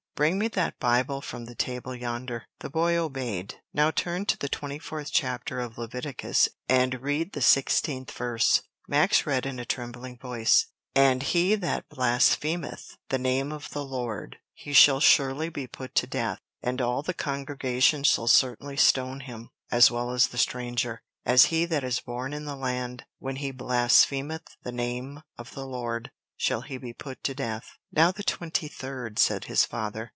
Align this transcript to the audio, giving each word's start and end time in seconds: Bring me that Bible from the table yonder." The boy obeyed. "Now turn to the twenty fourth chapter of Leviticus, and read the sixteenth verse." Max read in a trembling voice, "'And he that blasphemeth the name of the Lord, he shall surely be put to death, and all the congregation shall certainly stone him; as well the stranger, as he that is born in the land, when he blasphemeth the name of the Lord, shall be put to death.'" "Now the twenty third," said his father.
Bring 0.13 0.37
me 0.37 0.49
that 0.49 0.77
Bible 0.79 1.19
from 1.19 1.45
the 1.45 1.55
table 1.55 1.95
yonder." 1.95 2.43
The 2.59 2.69
boy 2.69 2.95
obeyed. 2.95 3.55
"Now 3.73 3.89
turn 3.89 4.27
to 4.27 4.37
the 4.37 4.49
twenty 4.49 4.77
fourth 4.77 5.11
chapter 5.11 5.59
of 5.59 5.79
Leviticus, 5.79 6.47
and 6.69 7.01
read 7.01 7.33
the 7.33 7.41
sixteenth 7.41 8.11
verse." 8.11 8.61
Max 8.87 9.25
read 9.25 9.47
in 9.47 9.57
a 9.57 9.65
trembling 9.65 10.19
voice, 10.19 10.67
"'And 10.93 11.23
he 11.23 11.55
that 11.55 11.89
blasphemeth 11.89 12.97
the 13.09 13.17
name 13.17 13.51
of 13.51 13.71
the 13.71 13.83
Lord, 13.83 14.37
he 14.53 14.73
shall 14.73 14.99
surely 14.99 15.49
be 15.49 15.65
put 15.65 15.95
to 15.95 16.05
death, 16.05 16.39
and 16.61 16.79
all 16.81 17.01
the 17.01 17.15
congregation 17.15 18.03
shall 18.03 18.27
certainly 18.27 18.77
stone 18.77 19.21
him; 19.21 19.49
as 19.71 19.89
well 19.89 20.11
the 20.11 20.19
stranger, 20.37 21.01
as 21.25 21.45
he 21.45 21.65
that 21.65 21.83
is 21.83 21.99
born 21.99 22.31
in 22.31 22.45
the 22.45 22.55
land, 22.55 23.05
when 23.17 23.37
he 23.37 23.49
blasphemeth 23.49 24.55
the 24.61 24.71
name 24.71 25.23
of 25.39 25.55
the 25.55 25.65
Lord, 25.65 26.11
shall 26.37 26.63
be 26.79 26.93
put 26.93 27.23
to 27.23 27.33
death.'" 27.33 27.71
"Now 27.91 28.11
the 28.11 28.23
twenty 28.23 28.67
third," 28.67 29.17
said 29.17 29.45
his 29.45 29.65
father. 29.65 30.09